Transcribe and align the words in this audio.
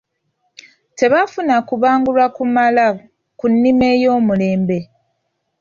Tebaafuna 0.97 1.53
kubangulwa 1.67 2.25
kumala 2.35 2.85
ku 3.39 3.45
nnima 3.53 3.85
ey’omulembe. 3.93 4.79